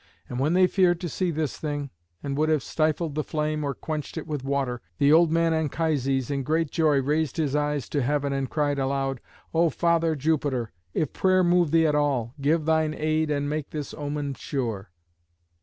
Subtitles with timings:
[0.27, 1.91] And when they feared to see this thing,
[2.23, 6.31] and would have stifled the flame or quenched it with water, the old man Anchises
[6.31, 9.21] in great joy raised his eyes to heaven, and cried aloud,
[9.53, 13.93] "O Father Jupiter, if prayer move thee at all, give thine aid and make this
[13.93, 14.89] omen sure."